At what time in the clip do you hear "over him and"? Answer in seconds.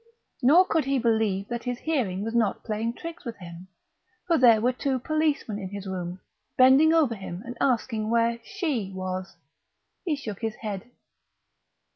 6.91-7.55